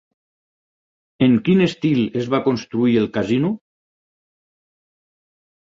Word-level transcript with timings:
En 1.25 1.35
quin 1.49 1.61
estil 1.65 2.01
es 2.21 2.31
va 2.35 2.39
construir 2.47 2.97
el 3.05 3.13
casino? 3.19 3.55